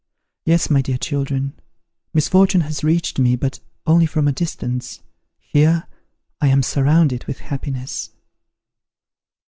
[0.47, 1.53] Yes, my dear children,
[2.11, 5.03] misfortune has reached me, but only from a distance:
[5.37, 5.85] here,
[6.41, 8.09] I am surrounded with happiness."